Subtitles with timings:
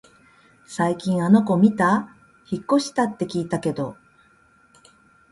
[0.65, 2.09] 最近あの子みた？
[2.49, 3.97] 引っ越したって聞いたけど